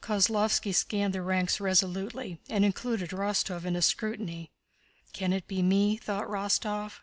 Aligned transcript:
Kozlóvski 0.00 0.72
scanned 0.72 1.12
the 1.12 1.22
ranks 1.22 1.58
resolutely 1.58 2.38
and 2.48 2.64
included 2.64 3.10
Rostóv 3.10 3.64
in 3.64 3.74
his 3.74 3.84
scrutiny. 3.84 4.52
"Can 5.12 5.32
it 5.32 5.48
be 5.48 5.60
me?" 5.60 5.96
thought 5.96 6.28
Rostóv. 6.28 7.00